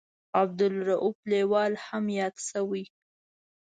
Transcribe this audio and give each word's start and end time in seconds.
عبدالرووف 0.41 1.17
لیوال 1.31 1.73
هم 1.87 2.03
یاد 2.17 2.35
شوی. 2.49 2.83